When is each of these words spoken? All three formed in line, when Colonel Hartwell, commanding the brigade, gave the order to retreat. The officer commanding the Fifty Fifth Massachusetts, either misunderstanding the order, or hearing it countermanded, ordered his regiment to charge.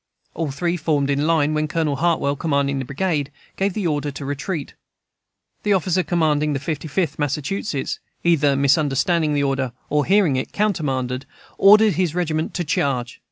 All 0.33 0.49
three 0.49 0.77
formed 0.77 1.11
in 1.11 1.27
line, 1.27 1.53
when 1.53 1.67
Colonel 1.67 1.97
Hartwell, 1.97 2.35
commanding 2.35 2.79
the 2.79 2.85
brigade, 2.85 3.31
gave 3.55 3.73
the 3.73 3.85
order 3.85 4.09
to 4.09 4.25
retreat. 4.25 4.73
The 5.61 5.73
officer 5.73 6.01
commanding 6.01 6.53
the 6.53 6.59
Fifty 6.59 6.87
Fifth 6.87 7.19
Massachusetts, 7.19 7.99
either 8.23 8.55
misunderstanding 8.55 9.35
the 9.35 9.43
order, 9.43 9.73
or 9.91 10.05
hearing 10.05 10.37
it 10.37 10.53
countermanded, 10.53 11.27
ordered 11.59 11.93
his 11.93 12.15
regiment 12.15 12.55
to 12.55 12.63
charge. 12.63 13.19